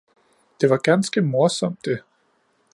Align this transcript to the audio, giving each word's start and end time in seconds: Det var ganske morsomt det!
Det 0.61 0.67
var 0.69 0.77
ganske 0.77 1.21
morsomt 1.21 1.79
det! 1.85 2.01